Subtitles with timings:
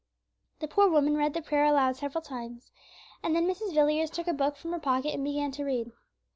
[0.61, 2.71] The poor woman read the prayer aloud several times,
[3.21, 3.75] and then Mrs.
[3.75, 5.91] Villiers took a book from her pocket and began to read.